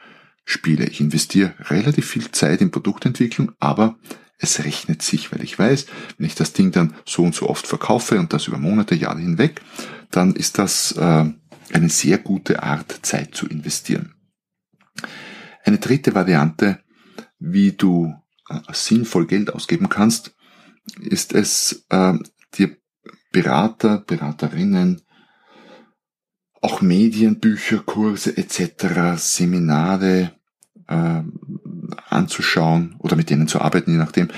spiele. 0.46 0.86
Ich 0.86 1.02
investiere 1.02 1.54
relativ 1.60 2.08
viel 2.08 2.32
Zeit 2.32 2.62
in 2.62 2.72
Produktentwicklung, 2.72 3.52
aber 3.60 3.98
es 4.38 4.64
rechnet 4.64 5.02
sich, 5.02 5.32
weil 5.32 5.44
ich 5.44 5.58
weiß, 5.58 5.88
wenn 6.18 6.28
ich 6.28 6.36
das 6.36 6.54
Ding 6.54 6.72
dann 6.72 6.94
so 7.06 7.24
und 7.24 7.34
so 7.34 7.50
oft 7.50 7.66
verkaufe 7.66 8.20
und 8.20 8.34
das 8.34 8.48
über 8.48 8.58
Monate, 8.58 8.96
Jahre 8.96 9.20
hinweg, 9.20 9.62
dann 10.12 10.36
ist 10.36 10.58
das 10.60 10.92
äh, 10.94 11.26
eine 11.74 11.90
sehr 11.90 12.18
gute 12.20 12.64
Art, 12.64 13.00
Zeit 13.02 13.36
zu 13.36 13.48
investieren. 13.48 14.14
Eine 15.64 15.80
dritte 15.80 16.16
Variante, 16.16 16.80
wie 17.40 17.74
du 17.74 18.14
äh, 18.50 18.60
sinnvoll 18.74 19.28
Geld 19.28 19.54
ausgeben 19.54 19.90
kannst, 19.90 20.36
ist 21.00 21.34
es, 21.34 21.86
äh, 21.90 22.14
dir 22.56 22.78
Berater, 23.32 24.00
Beraterinnen, 24.00 25.02
auch 26.62 26.82
Medien, 26.82 27.40
Bücher, 27.40 27.80
Kurse 27.80 28.36
etc., 28.36 29.18
Seminare 29.18 30.32
äh, 30.88 31.22
anzuschauen 32.10 32.96
oder 33.00 33.16
mit 33.16 33.30
denen 33.30 33.48
zu 33.48 33.62
arbeiten, 33.62 33.92
je 33.92 33.98
nachdem, 33.98 34.30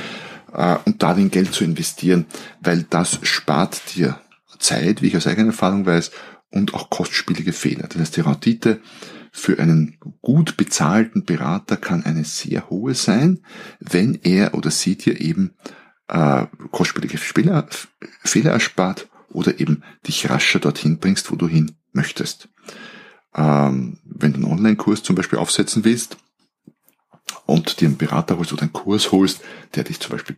äh, 0.54 0.78
und 0.86 1.02
darin 1.02 1.32
Geld 1.32 1.54
zu 1.54 1.64
investieren, 1.64 2.26
weil 2.62 2.84
das 2.84 3.20
spart 3.24 3.96
dir 3.96 4.20
Zeit, 4.58 5.02
wie 5.02 5.08
ich 5.08 5.18
aus 5.18 5.28
eigener 5.28 5.48
Erfahrung 5.48 5.86
weiß, 5.86 6.12
und 6.52 6.74
auch 6.74 6.90
kostspielige 6.90 7.54
Fehler. 7.54 7.88
Das 7.88 8.00
heißt, 8.00 8.18
die 8.18 8.22
Rendite 8.22 8.82
für 9.32 9.60
einen 9.60 9.98
gut 10.22 10.58
bezahlten 10.58 11.24
Berater 11.24 11.78
kann 11.78 12.04
eine 12.04 12.24
sehr 12.24 12.70
hohe 12.70 12.96
sein, 12.96 13.44
wenn 13.80 14.16
er 14.16 14.54
oder 14.54 14.72
sie 14.72 14.98
dir 14.98 15.20
eben 15.20 15.56
äh, 16.08 16.46
kostspielige 16.72 17.18
Fehler, 17.18 17.68
Fehler 18.24 18.52
erspart 18.52 19.08
oder 19.30 19.60
eben 19.60 19.84
dich 20.08 20.30
rascher 20.30 20.60
dorthin 20.60 21.00
bringst, 21.00 21.32
wo 21.32 21.36
du 21.36 21.48
hin 21.48 21.78
möchtest. 21.92 22.50
Ähm, 23.36 24.00
wenn 24.04 24.34
du 24.34 24.38
einen 24.38 24.52
Online-Kurs 24.52 25.04
zum 25.04 25.16
Beispiel 25.16 25.40
aufsetzen 25.40 25.86
willst 25.86 26.18
und 27.46 27.80
dir 27.80 27.88
einen 27.88 27.98
Berater 27.98 28.38
holst 28.38 28.54
oder 28.54 28.64
einen 28.64 28.74
Kurs 28.74 29.12
holst, 29.12 29.42
der 29.76 29.84
dich 29.84 30.00
zum 30.00 30.12
Beispiel 30.12 30.38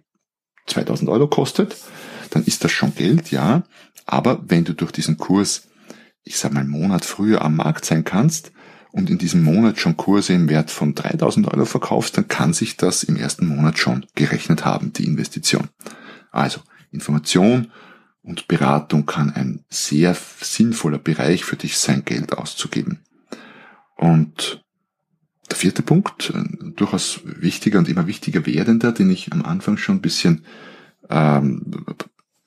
2000 0.68 1.10
Euro 1.10 1.28
kostet, 1.28 1.78
dann 2.32 2.44
ist 2.44 2.64
das 2.64 2.72
schon 2.72 2.94
Geld, 2.94 3.32
ja. 3.32 3.64
Aber 4.06 4.44
wenn 4.48 4.66
du 4.66 4.74
durch 4.74 4.92
diesen 4.92 5.18
Kurs, 5.18 5.70
ich 6.24 6.38
sag 6.38 6.54
mal, 6.54 6.62
einen 6.62 6.70
Monat 6.70 7.06
früher 7.06 7.42
am 7.42 7.56
Markt 7.56 7.86
sein 7.86 8.04
kannst 8.04 8.52
und 8.92 9.10
in 9.10 9.18
diesem 9.18 9.44
Monat 9.44 9.80
schon 9.80 9.98
Kurse 9.98 10.34
im 10.34 10.50
Wert 10.50 10.70
von 10.70 10.96
3000 10.96 11.48
Euro 11.54 11.66
verkaufst, 11.66 12.18
dann 12.18 12.28
kann 12.28 12.54
sich 12.54 12.78
das 12.78 13.04
im 13.04 13.16
ersten 13.16 13.48
Monat 13.48 13.80
schon 13.80 14.06
gerechnet 14.16 14.66
haben, 14.66 14.94
die 14.94 15.06
Investition. 15.06 15.70
Also 16.32 16.62
Information 16.92 17.72
und 18.22 18.48
Beratung 18.48 19.06
kann 19.06 19.32
ein 19.32 19.64
sehr 19.70 20.16
sinnvoller 20.42 21.00
Bereich 21.00 21.46
für 21.46 21.56
dich 21.56 21.78
sein, 21.78 22.04
Geld 22.06 22.38
auszugeben. 22.38 23.00
Und 23.96 24.64
der 25.50 25.58
vierte 25.58 25.82
Punkt, 25.82 26.34
durchaus 26.76 27.22
wichtiger 27.24 27.80
und 27.80 27.90
immer 27.90 28.08
wichtiger 28.08 28.46
werdender, 28.46 28.92
den 28.92 29.10
ich 29.10 29.32
am 29.32 29.44
Anfang 29.44 29.78
schon 29.78 29.98
ein 29.98 30.02
bisschen 30.02 30.46
ähm, 31.10 31.86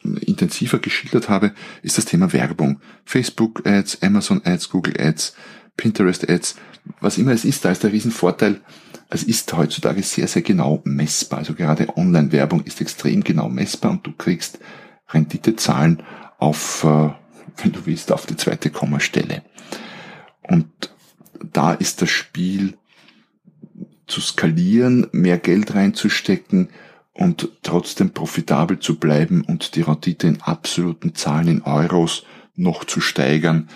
intensiver 0.02 0.78
geschildert 0.78 1.28
habe, 1.28 1.52
ist 1.82 1.98
das 1.98 2.04
Thema 2.04 2.32
Werbung. 2.32 2.80
Facebook 3.04 3.66
Ads, 3.66 4.02
Amazon 4.02 4.40
Ads, 4.44 4.70
Google 4.70 4.94
Ads, 4.98 5.34
Pinterest 5.76 6.28
Ads, 6.28 6.56
was 7.00 7.18
immer 7.18 7.32
es 7.32 7.44
ist, 7.44 7.64
da 7.64 7.70
ist 7.70 7.82
der 7.82 7.92
Riesenvorteil, 7.92 8.60
es 9.10 9.22
ist 9.22 9.52
heutzutage 9.52 10.02
sehr, 10.02 10.28
sehr 10.28 10.42
genau 10.42 10.80
messbar. 10.84 11.40
Also 11.40 11.54
gerade 11.54 11.96
Online-Werbung 11.96 12.62
ist 12.64 12.80
extrem 12.80 13.22
genau 13.22 13.48
messbar 13.48 13.92
und 13.92 14.06
du 14.06 14.12
kriegst 14.12 14.58
Renditezahlen 15.08 16.02
auf, 16.38 16.84
äh, 16.84 17.10
wenn 17.62 17.72
du 17.72 17.86
willst, 17.86 18.12
auf 18.12 18.26
die 18.26 18.36
zweite 18.36 18.70
Kommastelle. 18.70 19.42
Und 20.42 20.66
da 21.52 21.72
ist 21.72 22.02
das 22.02 22.10
Spiel 22.10 22.76
zu 24.06 24.20
skalieren, 24.20 25.06
mehr 25.12 25.38
Geld 25.38 25.74
reinzustecken 25.74 26.68
und 27.12 27.48
trotzdem 27.62 28.10
profitabel 28.10 28.78
zu 28.78 28.98
bleiben 28.98 29.42
und 29.42 29.76
die 29.76 29.82
Rendite 29.82 30.26
in 30.26 30.42
absoluten 30.42 31.14
Zahlen 31.14 31.48
in 31.48 31.62
Euros 31.62 32.24
noch 32.56 32.84
zu 32.84 33.00
steigern, 33.00 33.68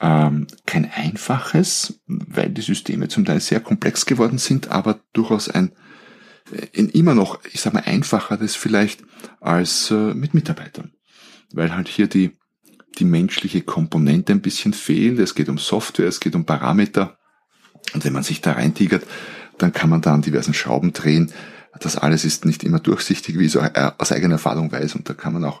ähm, 0.00 0.46
kein 0.66 0.90
einfaches, 0.90 2.00
weil 2.06 2.50
die 2.50 2.62
Systeme 2.62 3.08
zum 3.08 3.24
Teil 3.24 3.40
sehr 3.40 3.60
komplex 3.60 4.06
geworden 4.06 4.38
sind, 4.38 4.68
aber 4.68 5.00
durchaus 5.12 5.48
ein, 5.48 5.72
ein 6.76 6.88
immer 6.90 7.14
noch, 7.14 7.40
ich 7.52 7.60
sag 7.60 7.74
mal, 7.74 7.82
einfacheres 7.84 8.54
vielleicht 8.54 9.02
als 9.40 9.90
äh, 9.90 10.14
mit 10.14 10.34
Mitarbeitern. 10.34 10.92
Weil 11.52 11.74
halt 11.74 11.88
hier 11.88 12.06
die, 12.06 12.36
die 12.98 13.04
menschliche 13.04 13.62
Komponente 13.62 14.32
ein 14.32 14.42
bisschen 14.42 14.72
fehlt. 14.72 15.18
Es 15.18 15.34
geht 15.34 15.48
um 15.48 15.58
Software, 15.58 16.08
es 16.08 16.20
geht 16.20 16.34
um 16.34 16.44
Parameter. 16.44 17.18
Und 17.94 18.04
wenn 18.04 18.12
man 18.12 18.22
sich 18.22 18.40
da 18.40 18.52
reintigert, 18.52 19.04
dann 19.56 19.72
kann 19.72 19.90
man 19.90 20.02
da 20.02 20.14
an 20.14 20.22
diversen 20.22 20.54
Schrauben 20.54 20.92
drehen. 20.92 21.32
Das 21.80 21.96
alles 21.96 22.24
ist 22.24 22.44
nicht 22.44 22.64
immer 22.64 22.80
durchsichtig, 22.80 23.38
wie 23.38 23.46
ich 23.46 23.52
so 23.52 23.60
äh, 23.60 23.92
aus 23.98 24.12
eigener 24.12 24.34
Erfahrung 24.34 24.70
weiß. 24.70 24.94
Und 24.94 25.08
da 25.08 25.14
kann 25.14 25.32
man 25.32 25.44
auch 25.44 25.60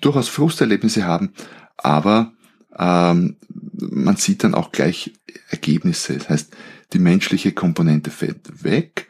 durchaus 0.00 0.28
Frusterlebnisse 0.28 1.04
haben. 1.04 1.32
Aber 1.76 2.32
ähm, 2.78 3.36
man 3.74 4.16
sieht 4.16 4.44
dann 4.44 4.54
auch 4.54 4.72
gleich 4.72 5.12
Ergebnisse. 5.48 6.16
Das 6.18 6.28
heißt, 6.28 6.56
die 6.92 6.98
menschliche 6.98 7.52
Komponente 7.52 8.10
fällt 8.10 8.64
weg 8.64 9.08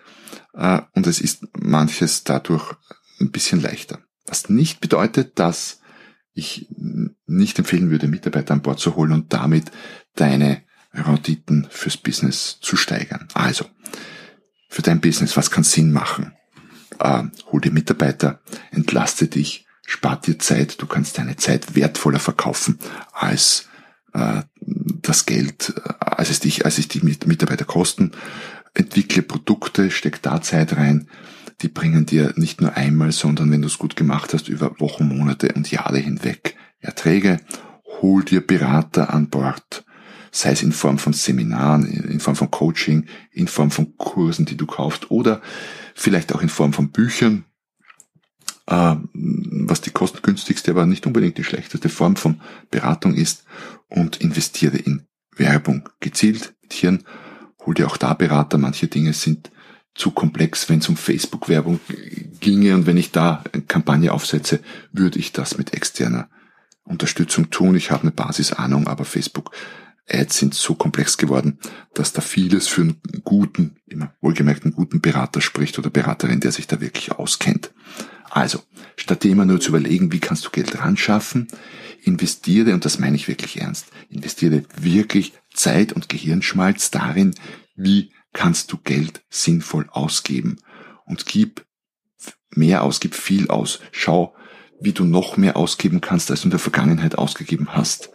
äh, 0.54 0.80
und 0.94 1.06
es 1.06 1.20
ist 1.20 1.46
manches 1.58 2.24
dadurch 2.24 2.74
ein 3.20 3.30
bisschen 3.30 3.60
leichter. 3.60 3.98
Was 4.26 4.48
nicht 4.48 4.80
bedeutet, 4.80 5.38
dass 5.38 5.80
ich 6.34 6.68
nicht 7.26 7.58
empfehlen 7.58 7.90
würde, 7.90 8.08
Mitarbeiter 8.08 8.54
an 8.54 8.62
Bord 8.62 8.78
zu 8.78 8.96
holen 8.96 9.12
und 9.12 9.32
damit 9.32 9.70
deine 10.14 10.62
Renditen 10.94 11.66
fürs 11.70 11.96
Business 11.96 12.58
zu 12.60 12.76
steigern. 12.76 13.28
Also, 13.34 13.66
für 14.68 14.82
dein 14.82 15.00
Business, 15.00 15.36
was 15.36 15.50
kann 15.50 15.64
Sinn 15.64 15.92
machen? 15.92 16.32
Äh, 16.98 17.24
hol 17.50 17.60
dir 17.60 17.72
Mitarbeiter, 17.72 18.40
entlaste 18.70 19.28
dich, 19.28 19.66
spart 19.86 20.26
dir 20.26 20.38
Zeit, 20.38 20.80
du 20.80 20.86
kannst 20.86 21.18
deine 21.18 21.36
Zeit 21.36 21.74
wertvoller 21.74 22.20
verkaufen 22.20 22.78
als 23.12 23.68
äh, 24.14 24.42
das 24.60 25.26
Geld, 25.26 25.74
äh, 25.76 25.92
als 26.00 26.30
es 26.30 26.40
dich, 26.40 26.64
als 26.64 26.78
es 26.78 26.88
die 26.88 27.02
Mitarbeiter 27.02 27.64
kosten. 27.64 28.12
Entwickle 28.74 29.22
Produkte, 29.22 29.90
steck 29.90 30.22
da 30.22 30.40
Zeit 30.40 30.76
rein, 30.76 31.08
die 31.60 31.68
bringen 31.68 32.06
dir 32.06 32.32
nicht 32.36 32.60
nur 32.60 32.76
einmal, 32.76 33.12
sondern 33.12 33.50
wenn 33.50 33.62
du 33.62 33.68
es 33.68 33.78
gut 33.78 33.96
gemacht 33.96 34.32
hast, 34.32 34.48
über 34.48 34.80
Wochen, 34.80 35.08
Monate 35.08 35.52
und 35.52 35.70
Jahre 35.70 35.98
hinweg 35.98 36.56
Erträge. 36.80 37.40
Hol 38.00 38.24
dir 38.24 38.44
Berater 38.44 39.12
an 39.12 39.28
Bord, 39.28 39.84
sei 40.32 40.52
es 40.52 40.62
in 40.62 40.72
Form 40.72 40.98
von 40.98 41.12
Seminaren, 41.12 41.86
in 41.86 42.18
Form 42.18 42.34
von 42.34 42.50
Coaching, 42.50 43.06
in 43.30 43.46
Form 43.46 43.70
von 43.70 43.96
Kursen, 43.96 44.46
die 44.46 44.56
du 44.56 44.66
kaufst 44.66 45.10
oder 45.10 45.40
vielleicht 45.94 46.34
auch 46.34 46.42
in 46.42 46.48
Form 46.48 46.72
von 46.72 46.90
Büchern, 46.90 47.44
was 48.66 49.80
die 49.80 49.90
kostengünstigste, 49.90 50.70
aber 50.70 50.86
nicht 50.86 51.06
unbedingt 51.06 51.38
die 51.38 51.44
schlechteste 51.44 51.88
Form 51.88 52.16
von 52.16 52.40
Beratung 52.70 53.14
ist 53.14 53.44
und 53.88 54.18
investiere 54.18 54.76
in 54.76 55.06
Werbung. 55.36 55.88
Gezielt 56.00 56.54
mit 56.62 56.72
Hirn, 56.72 57.04
hol 57.66 57.74
dir 57.74 57.86
auch 57.86 57.96
da 57.96 58.14
Berater. 58.14 58.58
Manche 58.58 58.86
Dinge 58.86 59.12
sind 59.12 59.50
zu 59.94 60.10
komplex, 60.10 60.68
wenn 60.68 60.78
es 60.78 60.88
um 60.88 60.96
Facebook-Werbung 60.96 61.80
ginge 62.40 62.74
und 62.74 62.86
wenn 62.86 62.96
ich 62.96 63.10
da 63.10 63.44
eine 63.52 63.62
Kampagne 63.62 64.12
aufsetze, 64.12 64.60
würde 64.92 65.18
ich 65.18 65.32
das 65.32 65.58
mit 65.58 65.74
externer 65.74 66.28
Unterstützung 66.84 67.50
tun. 67.50 67.76
Ich 67.76 67.90
habe 67.90 68.02
eine 68.02 68.10
Basisahnung, 68.10 68.86
aber 68.86 69.04
Facebook 69.04 69.50
Ads 70.08 70.38
sind 70.38 70.54
so 70.54 70.74
komplex 70.74 71.16
geworden, 71.16 71.58
dass 71.94 72.12
da 72.12 72.20
vieles 72.20 72.66
für 72.66 72.82
einen 72.82 73.00
guten, 73.22 73.76
immer 73.86 74.12
wohlgemerkt 74.20 74.64
einen 74.64 74.74
guten 74.74 75.00
Berater 75.00 75.40
spricht 75.40 75.78
oder 75.78 75.90
Beraterin, 75.90 76.40
der 76.40 76.52
sich 76.52 76.66
da 76.66 76.80
wirklich 76.80 77.12
auskennt. 77.12 77.72
Also, 78.34 78.62
statt 78.96 79.24
dir 79.24 79.30
immer 79.30 79.44
nur 79.44 79.60
zu 79.60 79.68
überlegen, 79.68 80.10
wie 80.10 80.18
kannst 80.18 80.46
du 80.46 80.50
Geld 80.50 80.78
ran 80.78 80.96
schaffen, 80.96 81.48
investiere, 82.02 82.72
und 82.72 82.86
das 82.86 82.98
meine 82.98 83.14
ich 83.14 83.28
wirklich 83.28 83.60
ernst, 83.60 83.88
investiere 84.08 84.64
wirklich 84.74 85.34
Zeit 85.52 85.92
und 85.92 86.08
Gehirnschmalz 86.08 86.90
darin, 86.90 87.34
wie 87.76 88.10
kannst 88.32 88.72
du 88.72 88.78
Geld 88.78 89.22
sinnvoll 89.28 89.86
ausgeben. 89.90 90.60
Und 91.04 91.26
gib 91.26 91.66
mehr 92.48 92.84
aus, 92.84 93.00
gib 93.00 93.14
viel 93.14 93.48
aus. 93.48 93.80
Schau, 93.90 94.34
wie 94.80 94.92
du 94.92 95.04
noch 95.04 95.36
mehr 95.36 95.58
ausgeben 95.58 96.00
kannst, 96.00 96.30
als 96.30 96.40
du 96.40 96.46
in 96.46 96.52
der 96.52 96.58
Vergangenheit 96.58 97.18
ausgegeben 97.18 97.74
hast. 97.74 98.08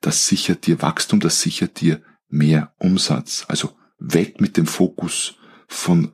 Das 0.00 0.26
sichert 0.26 0.66
dir 0.66 0.82
Wachstum, 0.82 1.20
das 1.20 1.42
sichert 1.42 1.80
dir 1.80 2.02
mehr 2.28 2.74
Umsatz. 2.78 3.44
Also 3.46 3.70
weg 4.00 4.40
mit 4.40 4.56
dem 4.56 4.66
Fokus 4.66 5.36
von 5.68 6.12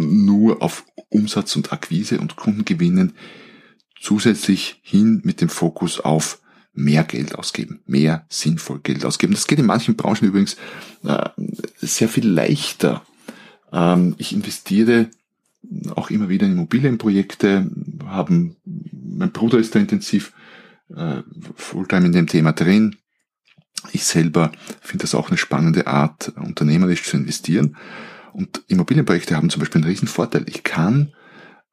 nur 0.00 0.62
auf 0.62 0.84
Umsatz 1.08 1.56
und 1.56 1.72
Akquise 1.72 2.20
und 2.20 2.36
Kundengewinnen, 2.36 3.12
zusätzlich 4.00 4.80
hin 4.82 5.20
mit 5.24 5.40
dem 5.40 5.48
Fokus 5.48 6.00
auf 6.00 6.40
mehr 6.72 7.04
Geld 7.04 7.34
ausgeben, 7.34 7.80
mehr 7.86 8.24
sinnvoll 8.28 8.80
Geld 8.82 9.04
ausgeben. 9.04 9.34
Das 9.34 9.46
geht 9.46 9.58
in 9.58 9.66
manchen 9.66 9.96
Branchen 9.96 10.28
übrigens 10.28 10.56
äh, 11.04 11.28
sehr 11.76 12.08
viel 12.08 12.28
leichter. 12.28 13.02
Ähm, 13.72 14.14
ich 14.18 14.32
investiere 14.32 15.08
auch 15.94 16.10
immer 16.10 16.28
wieder 16.28 16.46
in 16.46 16.52
Immobilienprojekte, 16.52 17.70
haben, 18.06 18.56
mein 18.64 19.32
Bruder 19.32 19.58
ist 19.58 19.74
da 19.74 19.78
intensiv 19.78 20.32
äh, 20.94 21.22
Fulltime 21.54 22.06
in 22.06 22.12
dem 22.12 22.26
Thema 22.26 22.52
drin. 22.52 22.96
Ich 23.92 24.04
selber 24.04 24.52
finde 24.80 25.02
das 25.02 25.14
auch 25.14 25.28
eine 25.28 25.38
spannende 25.38 25.86
Art, 25.86 26.32
unternehmerisch 26.36 27.04
zu 27.04 27.16
investieren. 27.16 27.76
Und 28.32 28.62
Immobilienprojekte 28.68 29.36
haben 29.36 29.50
zum 29.50 29.60
Beispiel 29.60 29.82
einen 29.82 29.90
riesen 29.90 30.08
Vorteil. 30.08 30.44
Ich 30.46 30.62
kann, 30.62 31.12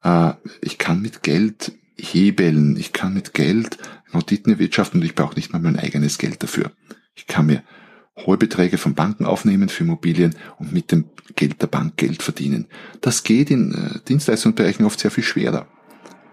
äh, 0.02 0.32
ich 0.60 0.78
kann 0.78 1.00
mit 1.00 1.22
Geld 1.22 1.72
hebeln, 1.96 2.76
ich 2.76 2.92
kann 2.92 3.14
mit 3.14 3.34
Geld 3.34 3.78
Notiten 4.12 4.52
erwirtschaften 4.52 5.00
und 5.00 5.06
ich 5.06 5.14
brauche 5.14 5.34
nicht 5.34 5.52
mal 5.52 5.60
mein 5.60 5.78
eigenes 5.78 6.18
Geld 6.18 6.42
dafür. 6.42 6.70
Ich 7.14 7.26
kann 7.26 7.46
mir 7.46 7.62
hohe 8.16 8.36
Beträge 8.36 8.78
von 8.78 8.94
Banken 8.94 9.26
aufnehmen 9.26 9.68
für 9.68 9.84
Immobilien 9.84 10.34
und 10.58 10.72
mit 10.72 10.92
dem 10.92 11.06
Geld 11.36 11.60
der 11.62 11.66
Bank 11.66 11.96
Geld 11.96 12.22
verdienen. 12.22 12.66
Das 13.00 13.22
geht 13.22 13.50
in 13.50 13.74
äh, 13.74 14.00
Dienstleistungsbereichen 14.08 14.84
oft 14.84 14.98
sehr 14.98 15.10
viel 15.10 15.24
schwerer, 15.24 15.66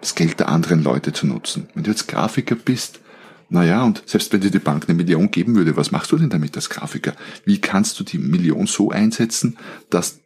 das 0.01 0.15
Geld 0.15 0.39
der 0.39 0.49
anderen 0.49 0.83
Leute 0.83 1.13
zu 1.13 1.27
nutzen. 1.27 1.67
Wenn 1.73 1.83
du 1.83 1.91
jetzt 1.91 2.07
Grafiker 2.07 2.55
bist, 2.55 3.01
naja, 3.49 3.83
und 3.83 4.03
selbst 4.05 4.33
wenn 4.33 4.41
dir 4.41 4.51
die 4.51 4.59
Bank 4.59 4.85
eine 4.87 4.95
Million 4.95 5.29
geben 5.31 5.55
würde, 5.55 5.77
was 5.77 5.91
machst 5.91 6.11
du 6.11 6.17
denn 6.17 6.29
damit 6.29 6.55
als 6.55 6.69
Grafiker? 6.69 7.13
Wie 7.45 7.61
kannst 7.61 7.99
du 7.99 8.03
die 8.03 8.17
Million 8.17 8.67
so 8.67 8.91
einsetzen, 8.91 9.57
dass, 9.89 10.19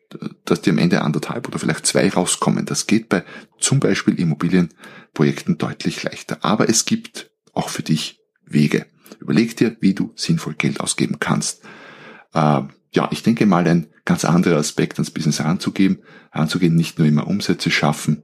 dass 0.46 0.62
dir 0.62 0.72
am 0.72 0.78
Ende 0.78 1.02
anderthalb 1.02 1.48
oder 1.48 1.60
vielleicht 1.60 1.86
zwei 1.86 2.10
rauskommen? 2.10 2.66
Das 2.66 2.88
geht 2.88 3.10
bei 3.10 3.24
zum 3.60 3.80
Beispiel 3.80 4.20
Immobilienprojekten 4.20 5.58
deutlich 5.58 6.04
leichter. 6.04 6.38
Aber 6.42 6.70
es 6.70 6.86
gibt 6.86 7.32
auch 7.54 7.70
für 7.70 7.84
dich 7.84 8.20
Wege. 8.46 8.86
Überleg 9.20 9.58
dir, 9.58 9.76
wie 9.82 9.94
du 9.94 10.14
sinnvoll 10.16 10.56
Geld 10.56 10.80
ausgeben 10.80 11.18
kannst. 11.20 11.64
Äh, 12.34 12.62
ja, 12.92 13.08
ich 13.12 13.22
denke 13.24 13.46
mal, 13.46 13.68
ein 13.68 13.88
ganz 14.06 14.26
anderer 14.26 14.58
Aspekt 14.58 14.98
ans 14.98 15.12
Business 15.12 15.40
heranzugeben, 15.40 16.00
heranzugehen, 16.32 16.76
nicht 16.76 16.98
nur 16.98 17.08
immer 17.08 17.28
Umsätze 17.28 17.70
schaffen, 17.70 18.24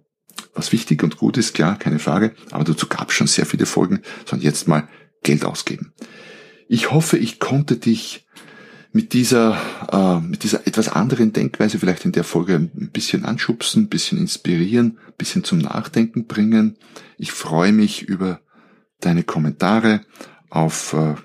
was 0.53 0.71
wichtig 0.71 1.03
und 1.03 1.17
gut 1.17 1.37
ist, 1.37 1.53
klar, 1.53 1.77
keine 1.77 1.99
Frage, 1.99 2.33
aber 2.51 2.63
dazu 2.63 2.87
gab 2.87 3.09
es 3.09 3.15
schon 3.15 3.27
sehr 3.27 3.45
viele 3.45 3.65
Folgen, 3.65 4.01
sondern 4.25 4.45
jetzt 4.45 4.67
mal 4.67 4.87
Geld 5.23 5.45
ausgeben. 5.45 5.93
Ich 6.67 6.91
hoffe, 6.91 7.17
ich 7.17 7.39
konnte 7.39 7.77
dich 7.77 8.25
mit 8.91 9.11
dieser, 9.11 9.57
äh, 9.91 10.19
mit 10.25 10.43
dieser 10.43 10.65
etwas 10.65 10.87
anderen 10.87 11.33
Denkweise 11.33 11.79
vielleicht 11.79 12.05
in 12.05 12.13
der 12.13 12.23
Folge 12.23 12.55
ein 12.55 12.91
bisschen 12.91 13.25
anschubsen, 13.25 13.83
ein 13.83 13.89
bisschen 13.89 14.17
inspirieren, 14.17 14.97
ein 15.05 15.13
bisschen 15.17 15.43
zum 15.43 15.57
Nachdenken 15.57 16.27
bringen. 16.27 16.77
Ich 17.17 17.31
freue 17.31 17.73
mich 17.73 18.03
über 18.03 18.39
deine 19.01 19.23
Kommentare 19.23 20.01
auf 20.49 20.93
äh, 20.93 21.15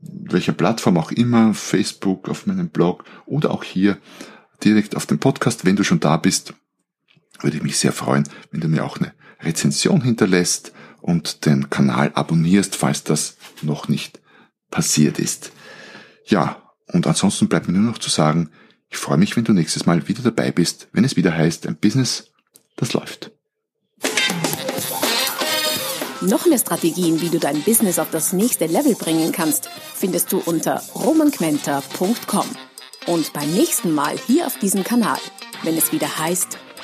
welcher 0.00 0.52
Plattform 0.52 0.96
auch 0.96 1.12
immer, 1.12 1.52
Facebook, 1.52 2.28
auf 2.28 2.46
meinem 2.46 2.70
Blog 2.70 3.04
oder 3.26 3.50
auch 3.50 3.62
hier 3.62 3.98
direkt 4.64 4.96
auf 4.96 5.04
dem 5.04 5.18
Podcast, 5.18 5.66
wenn 5.66 5.76
du 5.76 5.84
schon 5.84 6.00
da 6.00 6.16
bist 6.16 6.54
würde 7.40 7.56
ich 7.56 7.62
mich 7.62 7.78
sehr 7.78 7.92
freuen, 7.92 8.24
wenn 8.50 8.60
du 8.60 8.68
mir 8.68 8.84
auch 8.84 8.98
eine 8.98 9.12
Rezension 9.40 10.02
hinterlässt 10.02 10.72
und 11.00 11.46
den 11.46 11.70
Kanal 11.70 12.12
abonnierst, 12.14 12.76
falls 12.76 13.04
das 13.04 13.36
noch 13.62 13.88
nicht 13.88 14.20
passiert 14.70 15.18
ist. 15.18 15.52
Ja, 16.26 16.62
und 16.86 17.06
ansonsten 17.06 17.48
bleibt 17.48 17.68
mir 17.68 17.78
nur 17.78 17.90
noch 17.92 17.98
zu 17.98 18.10
sagen, 18.10 18.50
ich 18.90 18.96
freue 18.96 19.18
mich, 19.18 19.36
wenn 19.36 19.44
du 19.44 19.52
nächstes 19.52 19.86
Mal 19.86 20.08
wieder 20.08 20.22
dabei 20.22 20.50
bist, 20.50 20.88
wenn 20.92 21.04
es 21.04 21.16
wieder 21.16 21.34
heißt, 21.34 21.66
ein 21.66 21.76
Business, 21.76 22.32
das 22.76 22.92
läuft. 22.92 23.30
Noch 26.20 26.46
mehr 26.46 26.58
Strategien, 26.58 27.20
wie 27.20 27.28
du 27.28 27.38
dein 27.38 27.62
Business 27.62 27.98
auf 27.98 28.10
das 28.10 28.32
nächste 28.32 28.66
Level 28.66 28.94
bringen 28.94 29.30
kannst, 29.30 29.70
findest 29.94 30.32
du 30.32 30.38
unter 30.38 30.82
romanquenter.com. 30.94 32.46
Und 33.06 33.32
beim 33.32 33.50
nächsten 33.54 33.94
Mal 33.94 34.18
hier 34.26 34.46
auf 34.46 34.58
diesem 34.58 34.82
Kanal, 34.82 35.18
wenn 35.62 35.78
es 35.78 35.92
wieder 35.92 36.18
heißt, 36.18 36.58